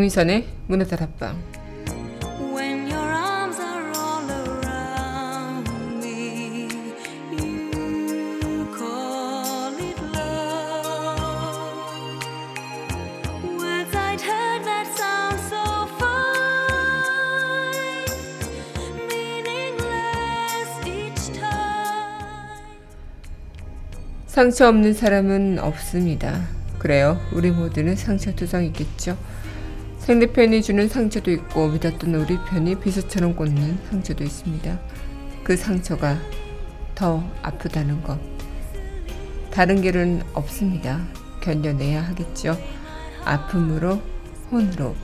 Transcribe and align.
강민선의 0.00 0.46
문화다락방 0.66 1.36
When 2.54 2.88
your 2.90 2.96
arms 2.96 3.60
are 3.60 3.90
all 3.94 4.24
around 4.30 5.68
me, 6.02 6.68
you 7.30 8.66
call 8.78 9.74
it 9.76 10.00
love. 10.14 11.20
Words 13.44 13.94
I'd 13.94 14.22
heard 14.22 14.64
that 14.64 14.86
sound 14.96 15.38
so 15.50 15.86
fine, 15.98 16.16
meaningless 19.06 20.70
each 20.86 21.32
time. 21.38 22.56
상처 24.26 24.66
없는 24.68 24.94
사람은 24.94 25.58
없습니다. 25.58 26.48
그래요. 26.78 27.20
우리 27.32 27.50
모두는 27.50 27.96
상처 27.96 28.34
투성이겠죠. 28.34 29.18
상대편이 30.00 30.62
주는 30.62 30.88
상처도 30.88 31.30
있고 31.30 31.68
믿었던 31.68 32.14
우리 32.14 32.38
편이 32.48 32.80
비수처럼 32.80 33.36
꽂는 33.36 33.78
상처도 33.90 34.24
있습니다. 34.24 34.80
그 35.44 35.56
상처가 35.56 36.18
더 36.94 37.22
아프다는 37.42 38.02
것. 38.02 38.18
다른 39.50 39.82
길은 39.82 40.22
없습니다. 40.32 41.00
견뎌내야 41.42 42.02
하겠죠. 42.02 42.58
아픔으로 43.24 44.00
혼으로. 44.50 44.96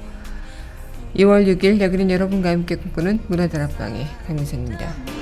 2월 1.15 1.47
6일 1.47 1.81
여기는 1.81 2.11
여러분과 2.11 2.51
함께 2.51 2.77
꿈꾸는 2.77 3.21
문화다락방의 3.29 4.07
강민선입니다. 4.27 5.16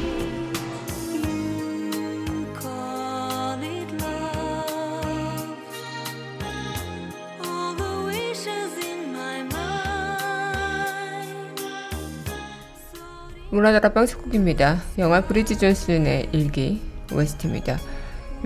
문화다락방 13.54 14.06
속곡입니다. 14.06 14.82
영화 14.98 15.20
브리지 15.20 15.58
존슨의 15.58 16.28
일기 16.32 16.82
OST입니다. 17.12 17.78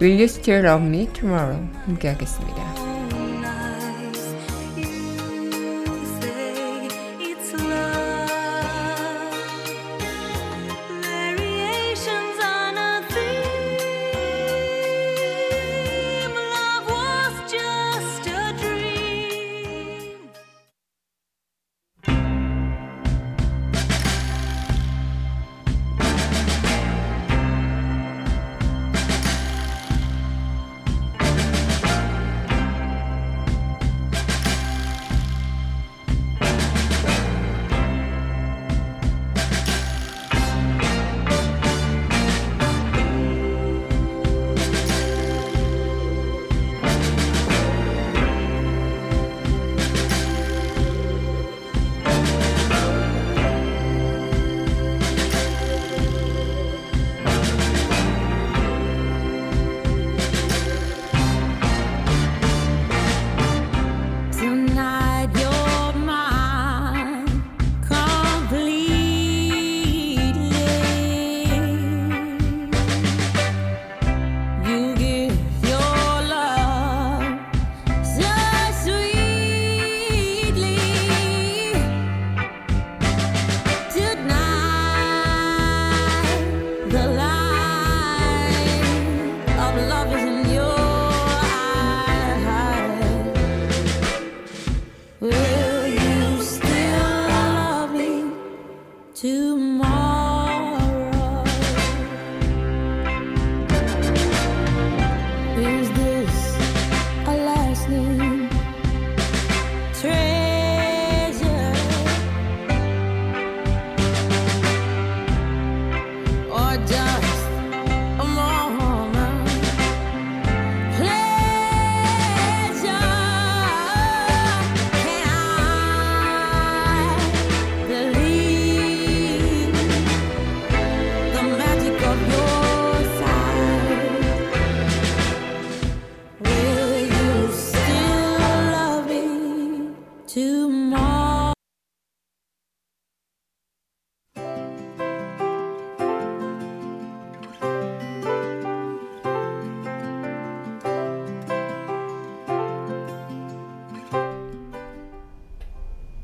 Will 0.01 0.15
You 0.15 0.25
Still 0.25 0.65
Love 0.65 0.87
Me 0.87 1.07
Tomorrow 1.13 1.67
함께 1.87 2.09
하겠습니다. 2.09 2.88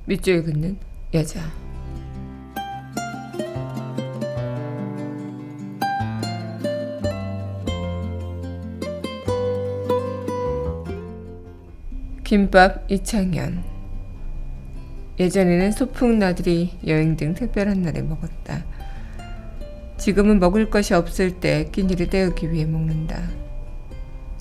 밑줄 0.06 0.42
긋는 0.42 0.76
여자. 1.14 1.40
김밥 12.22 12.90
이창현. 12.90 13.64
예전에는 15.18 15.72
소풍 15.72 16.18
나들이 16.18 16.72
여행 16.86 17.16
등 17.16 17.32
특별한 17.32 17.80
날에 17.80 18.02
먹었다. 18.02 18.64
지금은 19.96 20.38
먹을 20.38 20.68
것이 20.68 20.92
없을 20.92 21.40
때 21.40 21.70
끼니를 21.70 22.08
때우기 22.08 22.50
위해 22.52 22.66
먹는다. 22.66 23.22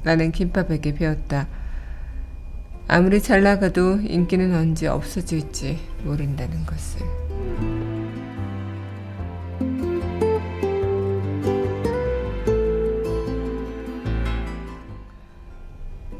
나는 0.04 0.31
김밥에게 0.31 0.95
배웠다. 0.95 1.48
아무리 2.88 3.21
잘 3.21 3.44
나가도 3.44 4.01
인기는 4.01 4.53
언제 4.56 4.88
없어질지 4.88 5.80
모른다는 6.03 6.65
것을. 6.65 7.01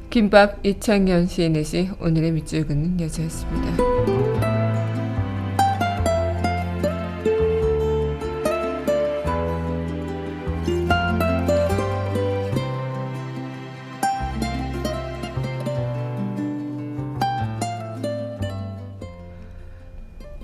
김밥 0.10 0.64
이창현 0.64 1.26
시인의 1.26 1.64
시 1.64 1.90
오늘의 2.00 2.32
밑줄 2.34 2.68
긋는 2.68 3.02
여자였습니다. 3.02 4.63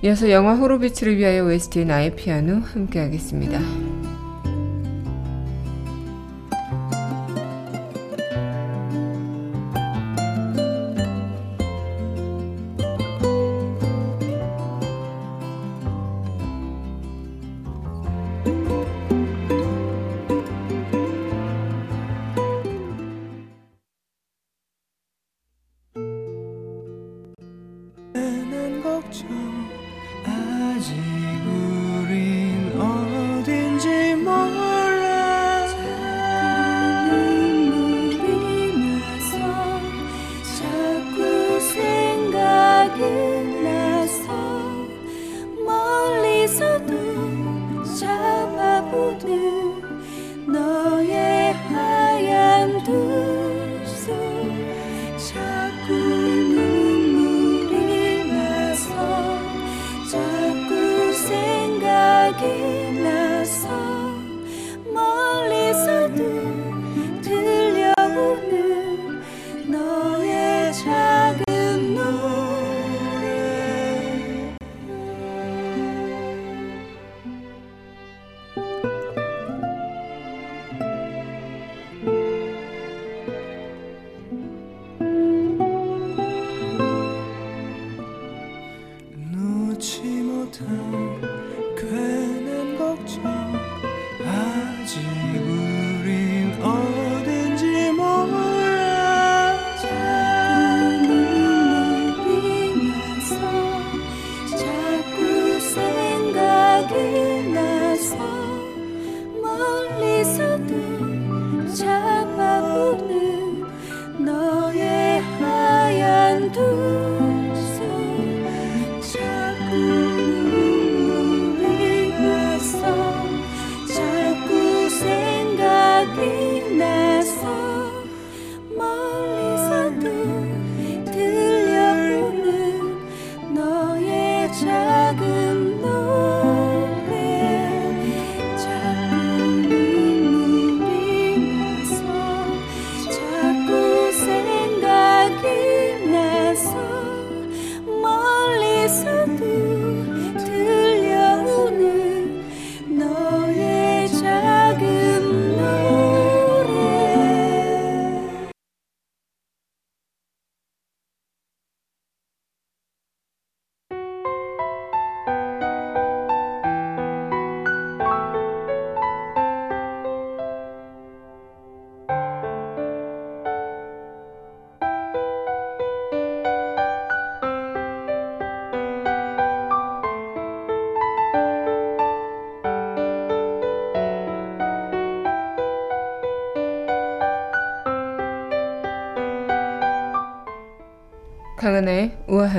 이어서 0.10 0.32
영화 0.32 0.56
호로비츠를 0.56 1.18
위하여 1.18 1.46
OST 1.46 1.86
나의 1.86 2.16
피아노 2.16 2.62
함께 2.62 2.98
하겠습니다. 3.00 3.60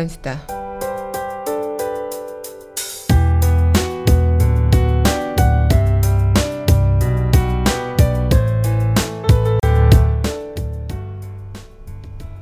수다. 0.08 0.40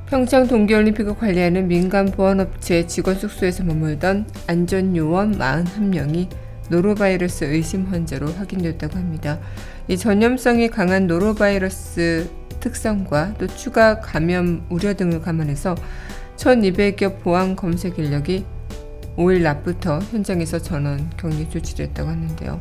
평창 0.09 0.47
동계올림픽을 0.47 1.15
관리하는 1.15 1.67
민간 1.67 2.05
보안업체 2.07 2.87
직원 2.87 3.15
숙소에서 3.15 3.63
머물던 3.63 4.25
안전요원 4.47 5.37
41명이 5.37 6.27
노로바이러스 6.69 7.45
의심 7.45 7.85
환자로 7.85 8.27
확인됐다고 8.27 8.97
합니다. 8.97 9.39
이 9.87 9.97
전염성이 9.97 10.69
강한 10.69 11.07
노로바이러스 11.07 12.29
특성과 12.59 13.35
또 13.39 13.47
추가 13.47 13.99
감염 13.99 14.65
우려 14.69 14.93
등을 14.93 15.21
감안해서 15.21 15.75
1200여 16.39 17.19
보안 17.19 17.55
검색 17.55 17.99
인력이 17.99 18.45
5일 19.17 19.41
낮부터 19.41 19.99
현장에서 19.99 20.59
전원 20.59 21.09
격리 21.17 21.49
조치를 21.49 21.87
했다고 21.87 22.09
하는데요. 22.09 22.59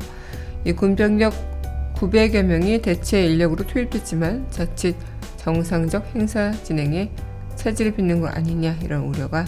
이 0.65 0.73
군병력 0.73 1.95
900여 1.95 2.43
명이 2.43 2.83
대체 2.83 3.25
인력으로 3.25 3.65
투입됐지만 3.65 4.51
자칫 4.51 4.97
정상적 5.37 6.15
행사 6.15 6.51
진행에 6.51 7.13
차질을 7.55 7.95
빚는 7.95 8.21
거 8.21 8.27
아니냐 8.27 8.79
이런 8.83 9.05
우려가 9.05 9.45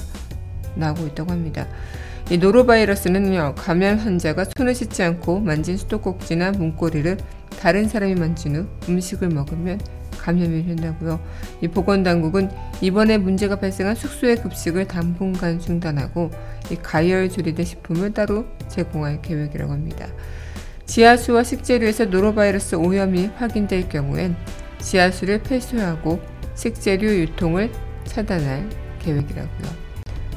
나오고 0.77 1.09
있다고 1.09 1.33
합니다. 1.33 1.67
이 2.31 2.39
노로바이러스는요 2.39 3.57
감염 3.57 3.99
환자가 3.99 4.45
손을 4.57 4.77
씻지 4.77 5.03
않고 5.03 5.41
만진 5.41 5.77
수도꼭지나 5.77 6.53
문고리를 6.53 7.17
다른 7.59 7.89
사람이 7.89 8.15
만진 8.15 8.55
후 8.55 8.67
음식을 8.89 9.29
먹으면 9.31 9.81
감염이 10.21 10.67
된다고요. 10.67 11.21
이 11.63 11.69
보건당국은 11.69 12.51
이번에 12.81 13.19
문제가 13.19 13.57
발생한 13.57 13.95
숙소의 13.95 14.37
급식을 14.37 14.87
당분간 14.87 15.59
중단하고 15.59 16.31
이 16.71 16.77
가열 16.77 17.29
조리된 17.31 17.65
식품을 17.65 18.13
따로 18.13 18.47
제공할 18.69 19.23
계획이라고 19.23 19.73
합니다. 19.73 20.07
지하수와 20.87 21.45
식재료에서 21.45 22.07
노로바이러스 22.07 22.75
오염이 22.75 23.31
확인될 23.37 23.89
경우엔 23.89 24.37
지하수를 24.79 25.43
폐쇄하고 25.43 26.21
식재료 26.55 27.09
유통을 27.09 27.71
차단할 28.05 28.69
계획이라고요. 28.99 29.91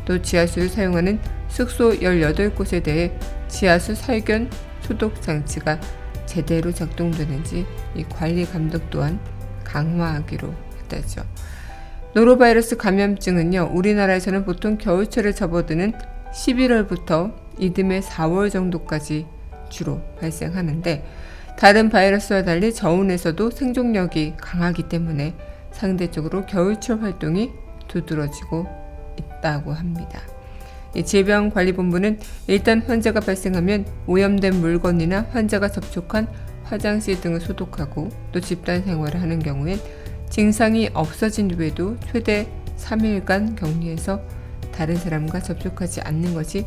또 0.05 0.21
지하수를 0.21 0.69
사용하는 0.69 1.19
숙소 1.47 1.91
18곳에 1.91 2.83
대해 2.83 3.17
지하수 3.47 3.95
살균 3.95 4.49
소독 4.81 5.21
장치가 5.21 5.79
제대로 6.25 6.71
작동되는지 6.71 7.65
이 7.95 8.03
관리 8.03 8.45
감독 8.45 8.89
또한 8.89 9.19
강화하기로 9.73 10.53
했다죠. 10.83 11.23
노로바이러스 12.13 12.77
감염증은요, 12.77 13.71
우리나라에서는 13.73 14.45
보통 14.45 14.77
겨울철에 14.77 15.31
접어드는 15.33 15.93
11월부터 16.31 17.33
이듬해 17.57 18.01
4월 18.01 18.51
정도까지 18.51 19.25
주로 19.69 20.01
발생하는데, 20.19 21.03
다른 21.57 21.89
바이러스와 21.89 22.43
달리 22.43 22.73
저온에서도 22.73 23.49
생존력이 23.49 24.35
강하기 24.37 24.89
때문에 24.89 25.33
상대적으로 25.71 26.45
겨울철 26.45 27.01
활동이 27.01 27.51
두드러지고 27.87 28.67
있다고 29.17 29.73
합니다. 29.73 30.19
이 30.95 31.03
질병관리본부는 31.03 32.19
일단 32.45 32.81
환자가 32.81 33.19
발생하면 33.21 33.85
오염된 34.05 34.55
물건이나 34.61 35.27
환자가 35.31 35.69
접촉한 35.69 36.27
화장실 36.73 37.21
등을 37.21 37.39
소독하고 37.39 38.09
또 38.31 38.39
집단 38.39 38.83
생활을 38.83 39.21
하는 39.21 39.37
경우엔 39.37 39.79
증상이 40.31 40.89
없어진 40.95 41.51
후에도 41.51 41.97
최대 42.11 42.47
3일간 42.79 43.55
격리해서 43.55 44.19
다른 44.71 44.95
사람과 44.95 45.39
접촉하지 45.39 46.01
않는 46.01 46.33
것이 46.33 46.65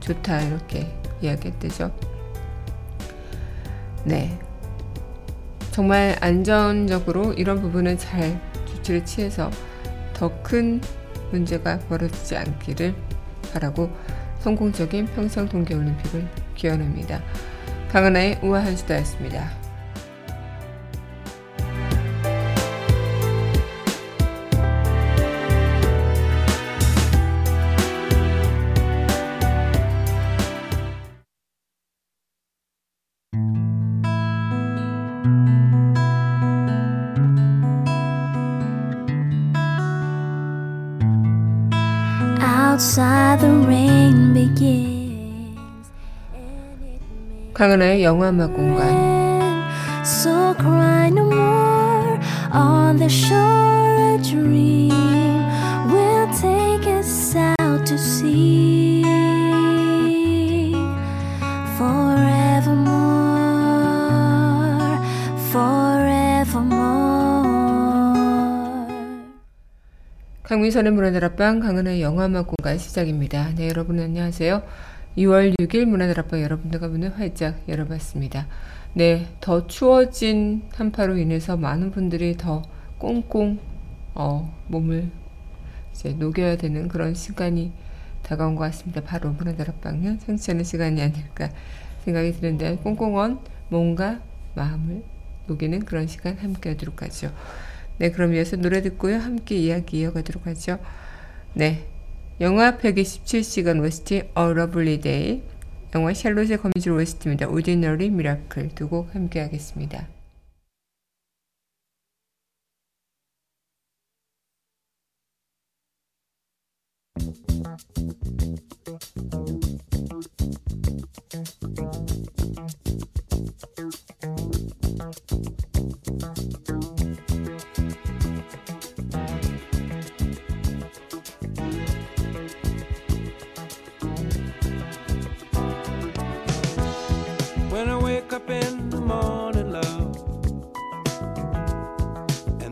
좋다 0.00 0.42
이렇게 0.42 0.94
이야기했대죠. 1.22 1.90
네. 4.04 4.38
정말 5.72 6.16
안전적으로 6.20 7.32
이런 7.32 7.62
부분은 7.62 7.96
잘 7.96 8.38
조치를 8.66 9.06
취해서 9.06 9.50
더 10.12 10.30
큰 10.42 10.82
문제가 11.32 11.78
벌어지지 11.88 12.36
않기를 12.36 12.94
바라고 13.52 13.90
성공적인 14.40 15.06
평창 15.06 15.48
동계올림픽을 15.48 16.28
기원합니다. 16.54 17.22
강은하의 17.90 18.38
우아한 18.42 18.76
수다였습니다. 18.76 19.65
강은하의 47.56 48.04
영화음악 48.04 48.52
공간. 48.52 48.86
So 50.04 50.52
cry 50.58 51.08
no 51.08 51.24
more 51.24 52.20
on 52.52 52.98
the 52.98 53.08
shore 53.08 54.14
a 54.14 54.18
dream 54.22 54.92
will 55.88 56.28
take 56.36 56.86
us 56.86 57.34
out 57.34 57.86
to 57.86 57.96
sea 57.96 59.02
forevermore 61.78 63.00
forevermore 65.50 66.76
강민선의 70.42 70.92
문화다락방 70.92 71.60
강은하의 71.60 72.02
영화음악 72.02 72.48
공간 72.48 72.76
시작입니다. 72.76 73.54
네 73.56 73.70
여러분 73.70 73.98
안녕하세요. 73.98 74.62
2월 75.16 75.54
6일 75.58 75.86
문화다락방 75.86 76.42
여러분들과 76.42 76.88
문을 76.88 77.18
활짝 77.18 77.62
열어봤습니다. 77.68 78.46
네, 78.92 79.28
더 79.40 79.66
추워진 79.66 80.62
한파로 80.74 81.16
인해서 81.16 81.56
많은 81.56 81.90
분들이 81.90 82.36
더 82.36 82.62
꽁꽁 82.98 83.58
어, 84.14 84.54
몸을 84.68 85.10
이제 85.92 86.10
녹여야 86.10 86.56
되는 86.56 86.88
그런 86.88 87.14
시간이 87.14 87.72
다가온 88.22 88.56
것 88.56 88.64
같습니다. 88.64 89.00
바로 89.00 89.30
문화다락방은 89.30 90.18
성취하는 90.18 90.64
시간이 90.64 91.00
아닐까 91.00 91.48
생각이 92.04 92.32
드는데 92.32 92.76
꽁꽁언 92.76 93.40
몸과 93.70 94.20
마음을 94.54 95.02
녹이는 95.46 95.80
그런 95.86 96.06
시간 96.06 96.36
함께 96.36 96.70
하도록 96.70 97.00
하죠. 97.02 97.32
네, 97.98 98.10
그럼 98.10 98.34
이어서 98.34 98.56
노래 98.56 98.82
듣고요. 98.82 99.16
함께 99.16 99.56
이야기 99.56 100.00
이어가도록 100.00 100.46
하죠. 100.46 100.78
네. 101.54 101.86
영화 102.38 102.76
127시간 102.76 103.82
OST 103.82 104.14
A 104.14 104.24
Lovely 104.36 105.00
Day 105.00 105.42
영화 105.94 106.12
샬롯의 106.12 106.58
거미줄 106.58 106.92
OST입니다. 106.92 107.48
Ordinary 107.48 108.08
Miracle 108.08 108.68
두 108.74 108.88
곡 108.88 109.14
함께 109.14 109.40
하겠습니다. 109.40 110.06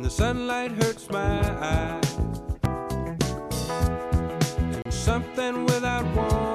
the 0.04 0.10
sunlight 0.10 0.70
hurts 0.72 1.08
my 1.08 1.40
eyes. 1.64 2.18
And 4.58 4.92
something 4.92 5.64
without 5.64 6.04
warning. 6.14 6.53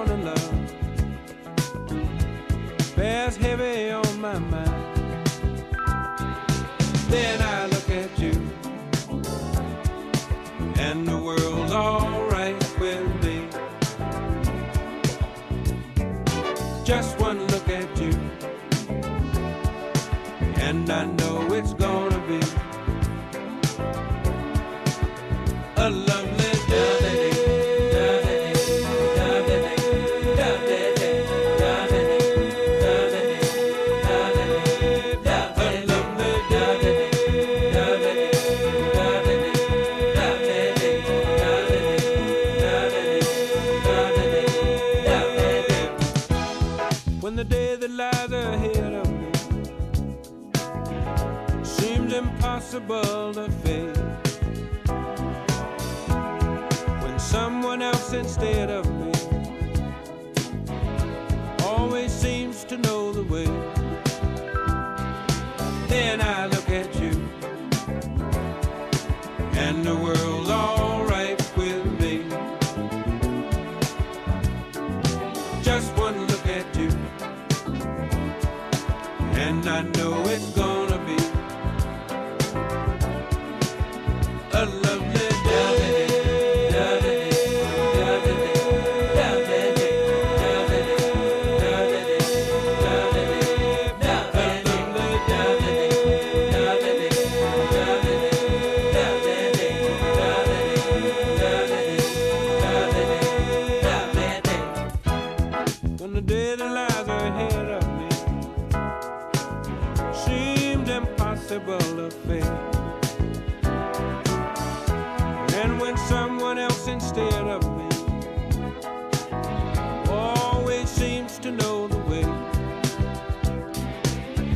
of 58.80 58.90
me. 58.98 59.19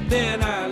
then 0.09 0.43
I 0.43 0.62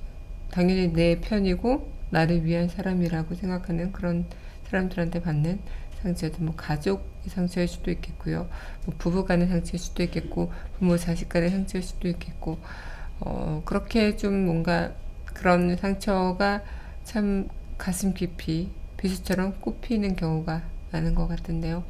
당연히 0.50 0.90
내 0.90 1.20
편이고 1.20 1.92
나를 2.08 2.46
위한 2.46 2.68
사람이라고 2.68 3.34
생각하는 3.34 3.92
그런 3.92 4.24
사람들한테 4.68 5.20
받는 5.20 5.60
상처도 6.02 6.42
뭐 6.42 6.54
가족의 6.54 7.28
상처일 7.28 7.66
수도 7.66 7.90
있겠고요. 7.90 8.48
뭐 8.84 8.94
부부 8.98 9.24
간의 9.24 9.48
상처일 9.48 9.78
수도 9.78 10.02
있겠고 10.02 10.52
부모 10.78 10.96
자식 10.96 11.28
간의 11.28 11.50
상처일 11.50 11.82
수도 11.82 12.08
있겠고 12.08 12.58
어, 13.20 13.62
그렇게 13.64 14.16
좀 14.16 14.44
뭔가 14.44 14.92
그런 15.24 15.76
상처가 15.76 16.62
참 17.04 17.48
가슴 17.78 18.14
깊이 18.14 18.70
비수처럼 18.96 19.60
꼽히는 19.60 20.16
경우가 20.16 20.62
많은 20.92 21.14
것 21.14 21.26
같은데요. 21.26 21.84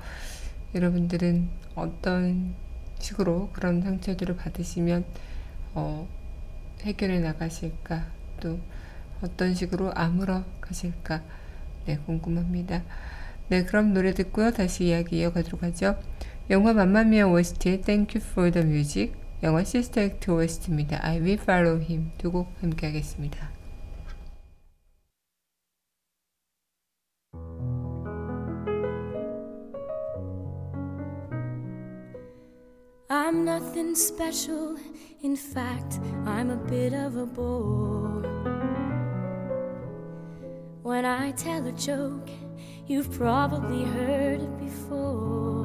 여러분들은 0.75 1.49
어떤 1.75 2.55
식으로 2.99 3.51
그런 3.53 3.83
상처들을 3.83 4.37
받으시면 4.37 5.05
어, 5.75 6.09
해결해 6.83 7.21
나가실까 7.21 8.07
또 8.41 8.59
어떤 9.23 9.55
식으로 9.55 9.93
아물어 9.95 10.45
가실까 10.61 11.23
네, 11.87 11.99
궁금합니다. 12.07 12.83
네, 13.49 13.65
그럼 13.65 13.93
노래 13.93 14.13
듣고요. 14.15 14.53
다시 14.53 14.87
이야기 14.87 15.19
이어가도록 15.19 15.63
하죠. 15.63 15.97
영화 16.51 16.73
맘마미아 16.73 17.27
OST의 17.29 17.83
Thank 17.83 18.21
You 18.21 18.27
for 18.31 18.51
the 18.51 18.67
Music, 18.67 19.13
영화 19.43 19.65
시스터 19.65 20.01
액트 20.01 20.31
OST입니다. 20.31 21.01
I 21.03 21.19
Will 21.19 21.41
Follow 21.41 21.81
Him 21.83 22.11
두 22.19 22.31
곡 22.31 22.53
함께 22.61 22.87
하겠습니다. 22.87 23.51
I'm 33.11 33.45
nothing 33.45 33.95
special. 33.95 34.77
In 35.23 35.37
fact, 35.37 36.01
I'm 36.27 36.51
a 36.51 36.57
bit 36.69 36.93
of 36.95 37.17
a 37.17 37.27
bore. 37.27 38.34
When 40.85 41.07
I 41.07 41.31
tell 41.31 41.67
a 41.67 41.73
joke, 41.73 42.29
you've 42.87 43.11
probably 43.11 43.85
heard 43.85 44.43
it 44.43 44.59
before. 44.59 45.65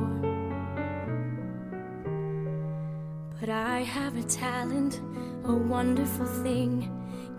But 3.37 3.49
I 3.49 3.81
have 3.81 4.15
a 4.15 4.23
talent, 4.23 5.01
a 5.43 5.53
wonderful 5.53 6.25
thing. 6.25 6.89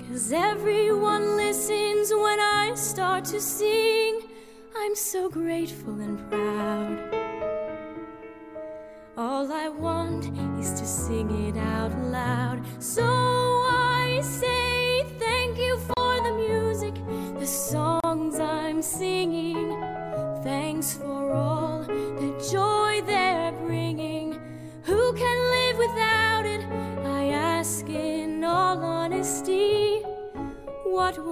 Cause 0.06 0.30
everyone 0.30 1.38
listens 1.38 2.12
when 2.12 2.38
I 2.38 2.72
start 2.74 3.24
to 3.32 3.40
sing. 3.40 4.28
I'm 4.76 4.94
so 4.94 5.30
grateful 5.30 5.98
and 6.00 6.18
proud. 6.28 6.98
All 9.16 9.50
I 9.50 9.70
want 9.70 10.26
is 10.60 10.70
to 10.78 10.86
sing 10.86 11.30
it 11.48 11.56
out 11.56 11.98
loud. 12.02 12.60
So 12.78 13.19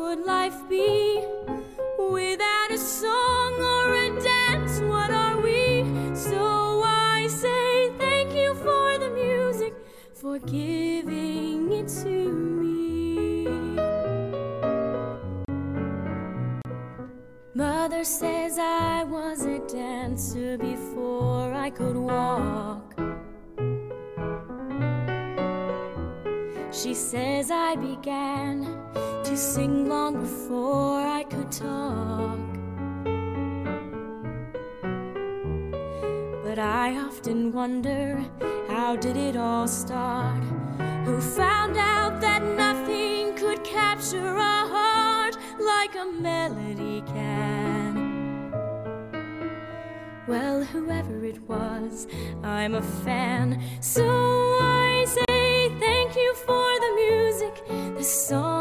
would 0.08 0.24
life 0.24 0.66
be 0.70 1.22
without 1.98 2.70
a 2.70 2.78
song 2.78 3.52
or 3.60 3.94
a 3.94 4.08
dance? 4.18 4.80
What 4.80 5.10
are 5.10 5.38
we? 5.38 5.84
So 6.14 6.82
I 6.82 7.26
say 7.28 7.90
thank 7.98 8.32
you 8.34 8.54
for 8.54 8.96
the 8.98 9.10
music, 9.10 9.74
for 10.14 10.38
giving 10.38 11.70
it 11.72 11.88
to 12.04 12.32
me. 12.60 13.44
Mother 17.52 18.02
says 18.02 18.56
I 18.58 19.04
was 19.04 19.44
a 19.44 19.58
dancer 19.68 20.56
before 20.56 21.52
I 21.52 21.68
could 21.68 21.96
walk. 21.96 22.77
She 26.70 26.92
says 26.92 27.50
I 27.50 27.76
began 27.76 28.64
to 29.24 29.36
sing 29.36 29.88
long 29.88 30.20
before 30.20 31.00
I 31.00 31.24
could 31.24 31.50
talk. 31.50 32.38
But 36.44 36.58
I 36.58 36.96
often 36.98 37.52
wonder 37.52 38.22
how 38.68 38.96
did 38.96 39.16
it 39.16 39.36
all 39.36 39.66
start? 39.66 40.42
Who 41.04 41.20
found 41.20 41.78
out 41.78 42.20
that 42.20 42.42
nothing 42.42 43.34
could 43.34 43.64
capture 43.64 44.36
a 44.36 44.66
heart 44.68 45.36
like 45.58 45.94
a 45.94 46.04
melody 46.04 47.02
can? 47.06 48.52
Well, 50.26 50.62
whoever 50.64 51.24
it 51.24 51.40
was, 51.48 52.06
I'm 52.42 52.74
a 52.74 52.82
fan. 52.82 53.62
So 53.80 54.77
the 57.98 58.04
song. 58.04 58.57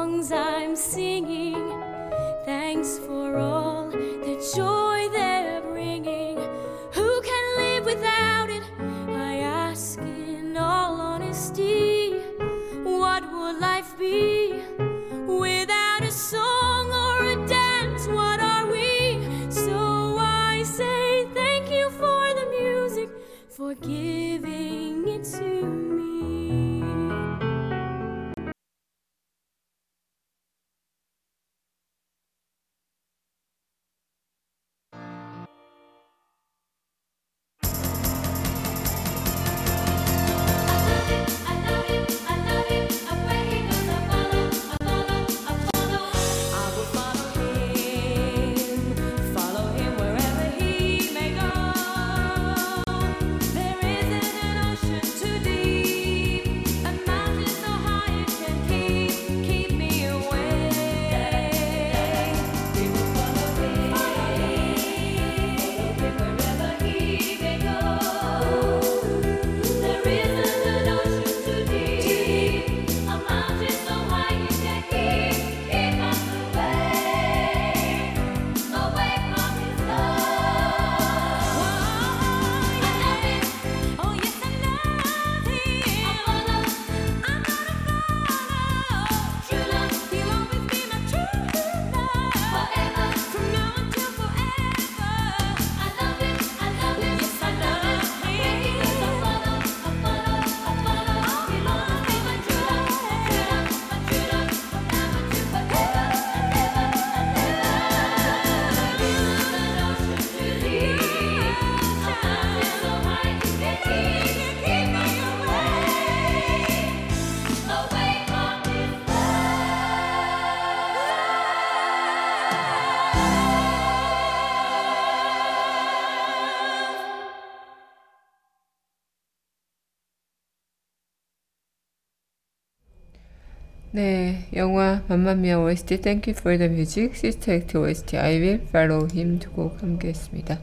맘마미아 135.08 135.60
OST 135.60 136.02
Thank 136.02 136.30
You 136.34 136.38
for 136.38 136.58
the 136.58 136.70
Music, 136.70 137.16
시스터 137.16 137.54
액트 137.54 137.78
OST 137.78 138.18
I 138.18 138.36
Will 138.42 138.62
Follow 138.68 139.08
Him 139.14 139.40
두 139.40 139.52
곡 139.52 139.82
함께 139.82 140.10
했습니다. 140.10 140.60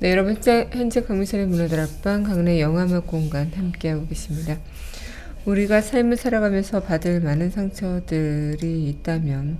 네, 0.00 0.10
여러분 0.12 0.36
현재, 0.72 1.02
강민선의 1.02 1.46
문화다락방 1.46 2.22
강내 2.22 2.58
영화음악 2.60 3.06
공간 3.06 3.50
함께하고 3.54 4.06
계십니다. 4.06 4.58
우리가 5.44 5.82
삶을 5.82 6.16
살아가면서 6.16 6.80
받을 6.84 7.20
많은 7.20 7.50
상처들이 7.50 8.88
있다면 8.88 9.58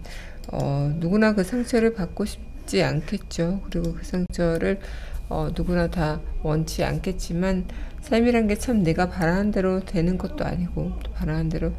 어, 0.49 0.95
누구나 0.99 1.35
그 1.35 1.45
상처를 1.45 1.93
받고 1.93 2.25
싶지 2.25 2.83
않겠죠. 2.83 3.61
그리고 3.69 3.93
그 3.95 4.05
상처를 4.05 4.81
어, 5.29 5.51
누구나 5.55 5.89
다 5.89 6.21
원치 6.43 6.85
않겠지만 6.85 7.67
삶이란 8.01 8.47
게 8.49 8.57
참 8.57 8.83
내가 8.83 9.11
바라는 9.11 9.51
대로 9.51 9.81
되는 9.85 10.17
것도 10.17 10.45
아니고 10.45 10.93
또 11.03 11.13
바라는 11.13 11.51
대로 11.51 11.73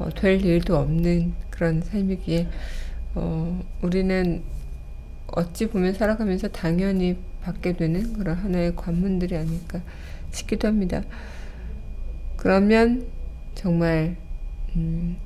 어, 0.00 0.08
될 0.08 0.44
일도 0.44 0.76
없는 0.76 1.34
그런 1.50 1.82
삶이기에 1.82 2.48
어, 3.14 3.62
우리는 3.82 4.42
어찌 5.26 5.68
보면 5.68 5.92
살아가면서 5.92 6.48
당연히 6.48 7.18
받게 7.42 7.74
되는 7.74 8.14
그런 8.14 8.36
하나의 8.36 8.74
관문들이 8.74 9.36
아닐까 9.36 9.80
싶기도 10.32 10.68
합니다. 10.68 11.02
그러면 12.38 13.06
정말 13.54 14.16
음, 14.74 15.18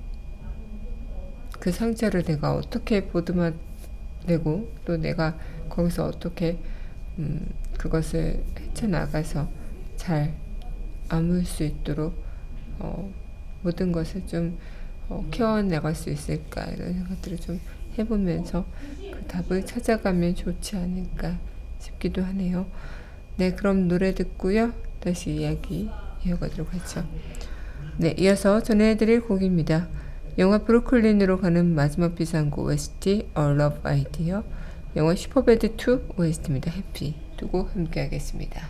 그 1.61 1.71
상처를 1.71 2.25
내가 2.25 2.55
어떻게 2.55 3.07
보듬어내고 3.07 4.73
또 4.85 4.97
내가 4.97 5.39
거기서 5.69 6.07
어떻게 6.07 6.59
음, 7.19 7.47
그것을 7.79 8.43
헤쳐나가서 8.59 9.49
잘 9.97 10.35
아물 11.09 11.45
수 11.45 11.63
있도록 11.63 12.15
어, 12.81 13.13
모든 13.65 13.91
것을 13.91 14.25
좀 14.29 14.57
어, 15.09 15.27
키워나갈 15.31 15.95
수 15.95 16.11
있을까 16.11 16.65
이런 16.67 16.95
생각들을 16.95 17.39
좀 17.39 17.61
해보면서 17.99 18.65
그 19.01 19.27
답을 19.27 19.67
찾아가면 19.67 20.37
좋지 20.37 20.77
않을까 20.77 21.39
싶기도 21.79 22.23
하네요. 22.23 22.67
네, 23.37 23.53
그럼 23.53 23.89
노래 23.89 24.15
듣고요. 24.15 24.73
다시 25.01 25.33
이야기 25.33 25.91
이어가도록 26.25 26.73
하죠. 26.75 27.05
네, 27.99 28.15
이어서 28.19 28.63
전해드릴 28.63 29.23
곡입니다. 29.23 29.89
영화 30.39 30.59
브루클린으로 30.59 31.41
가는 31.41 31.75
마지막 31.75 32.15
비상구 32.15 32.63
OST 32.63 33.29
A 33.37 33.61
Love 33.61 33.81
Idea 33.85 34.41
영화 34.97 35.15
슈퍼배드 35.15 35.77
2 35.77 36.17
OST입니다. 36.17 36.71
Happy 36.71 37.15
듣고 37.37 37.65
함께 37.73 38.01
하겠습니다. 38.01 38.69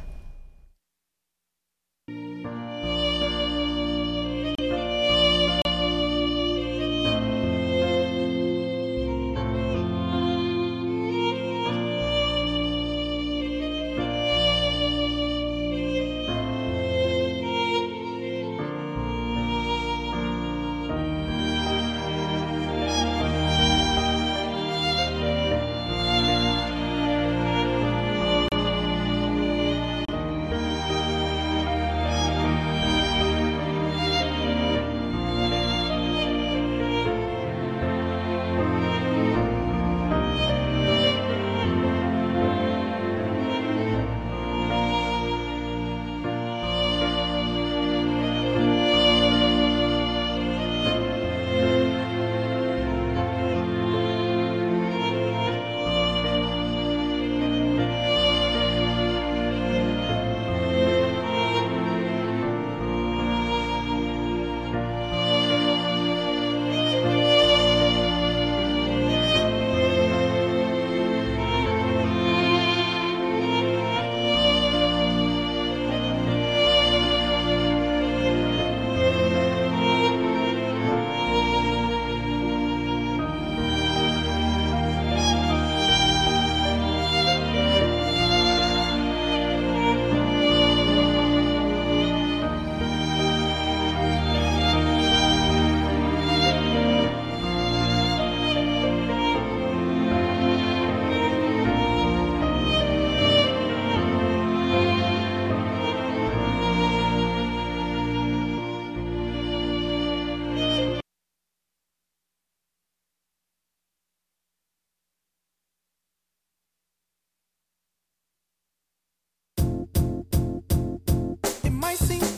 I 121.95 121.97
see. 121.97 122.34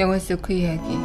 영화 0.00 0.18
속 0.18 0.40
그 0.40 0.54
이야기 0.54 0.96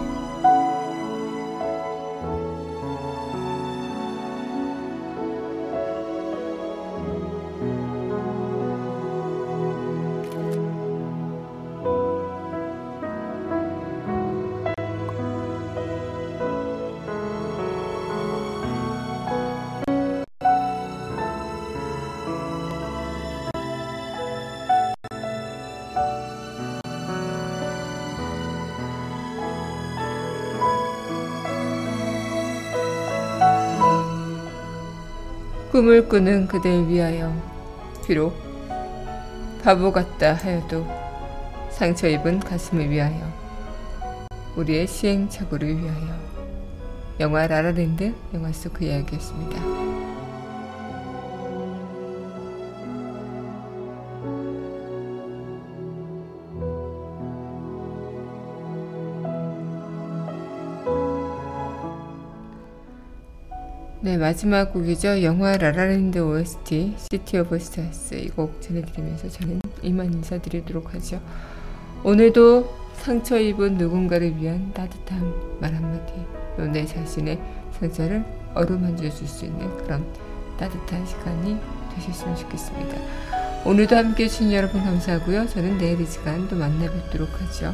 꿈을 35.76 36.08
꾸는 36.08 36.48
그댈 36.48 36.88
위하여 36.88 37.36
비록 38.08 38.34
바보 39.62 39.92
같다 39.92 40.34
하여도 40.36 40.88
상처 41.70 42.08
입은 42.08 42.40
가슴을 42.40 42.90
위하여 42.90 43.20
우리의 44.56 44.88
시행착오를 44.88 45.78
위하여 45.78 46.18
영화 47.20 47.46
라라랜드 47.46 48.14
영화 48.34 48.54
속 48.54 48.72
그 48.72 48.86
이야기였습니다. 48.86 50.15
네 64.16 64.22
마지막 64.22 64.72
곡이죠. 64.72 65.24
영화 65.24 65.58
라라랜드 65.58 66.20
OST 66.20 66.96
City 66.98 67.38
of 67.40 67.60
Stars 67.60 68.14
이 68.16 68.30
곡 68.30 68.62
전해드리면서 68.62 69.28
저는 69.28 69.60
이만 69.82 70.14
인사드리도록 70.14 70.94
하죠. 70.94 71.20
오늘도 72.02 72.74
상처 72.94 73.38
입은 73.38 73.74
누군가를 73.78 74.38
위한 74.38 74.72
따뜻한 74.72 75.60
말 75.60 75.76
한마디. 75.76 76.14
또 76.56 76.64
내 76.66 76.86
자신의 76.86 77.38
상처를 77.78 78.24
어루만져 78.54 79.10
줄 79.10 79.28
수 79.28 79.44
있는 79.44 79.68
그런 79.80 80.06
따뜻한 80.58 81.06
시간이 81.06 81.58
되셨으면 81.96 82.38
좋겠습니다. 82.38 82.98
오늘도 83.66 83.98
함께 83.98 84.24
해주신 84.24 84.54
여러분 84.54 84.82
감사하고요. 84.82 85.50
저는 85.50 85.78
내일 85.78 86.00
이 86.00 86.06
시간 86.06 86.48
또 86.48 86.56
만나 86.56 86.90
뵙도록 86.90 87.28
하죠 87.42 87.74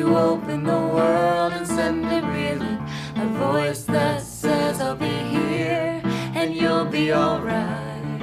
To 0.00 0.16
open 0.16 0.64
the 0.64 0.82
world 0.96 1.52
and 1.52 1.66
send 1.66 2.06
it 2.06 2.24
reeling. 2.24 2.80
A 3.16 3.26
voice 3.46 3.82
that 3.82 4.22
says, 4.22 4.80
I'll 4.80 4.96
be 4.96 5.18
here 5.36 6.00
and 6.34 6.54
you'll 6.54 6.86
be 6.86 7.12
alright. 7.12 8.22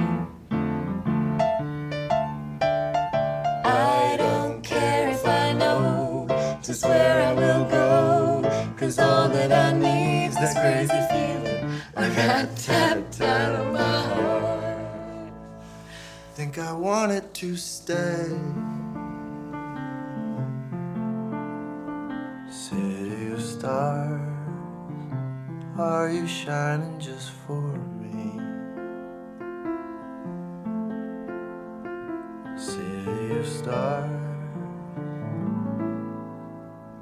I 3.64 4.16
don't 4.18 4.60
care 4.64 5.08
if 5.10 5.24
I 5.24 5.52
know 5.52 6.26
just 6.64 6.82
where 6.84 7.16
I 7.28 7.32
will 7.32 7.64
go. 7.78 8.74
Cause 8.76 8.98
all 8.98 9.28
that 9.28 9.52
I 9.52 9.70
need's 9.72 10.36
this 10.40 10.54
crazy 10.54 11.02
feeling. 11.12 11.64
A 11.94 12.10
rat 12.18 12.56
tat 12.56 13.12
tat 13.12 13.54
on 13.60 13.72
my 13.72 14.00
heart. 14.14 15.32
Think 16.34 16.58
I 16.58 16.72
wanted 16.72 17.32
to 17.34 17.56
stay. 17.56 18.67
Stars, 23.68 24.20
are 25.78 26.08
you 26.10 26.26
shining 26.26 26.98
just 26.98 27.32
for 27.44 27.60
me? 28.00 28.40
City 32.56 33.38
of 33.38 33.46
stars. 33.46 34.10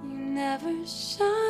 You 0.03 0.19
never 0.43 0.75
shine. 0.85 1.46